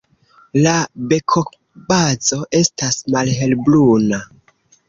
La 0.67 0.71
bekobazo 1.11 2.41
estas 2.63 2.99
malhelbruna. 3.17 4.23